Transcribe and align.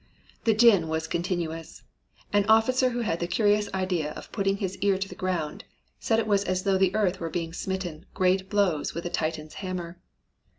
"The 0.45 0.55
din 0.55 0.87
was 0.87 1.05
continuous. 1.05 1.83
An 2.33 2.43
officer 2.47 2.89
who 2.89 3.01
had 3.01 3.19
the 3.19 3.27
curious 3.27 3.71
idea 3.71 4.13
of 4.13 4.31
putting 4.31 4.57
his 4.57 4.75
ear 4.77 4.97
to 4.97 5.07
the 5.07 5.13
ground 5.13 5.63
said 5.99 6.17
it 6.17 6.25
was 6.25 6.43
as 6.43 6.63
though 6.63 6.79
the 6.79 6.95
earth 6.95 7.19
were 7.19 7.29
being 7.29 7.53
smitten 7.53 8.07
great 8.15 8.49
blows 8.49 8.95
with 8.95 9.05
a 9.05 9.11
Titan's 9.11 9.53
hammer. 9.61 9.99